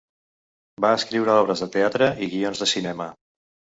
Va 0.85 0.93
escriure 1.01 1.35
obres 1.43 1.63
de 1.65 1.69
teatre 1.77 2.07
i 2.25 2.31
guions 2.33 2.63
de 2.65 2.69
cinema. 2.77 3.11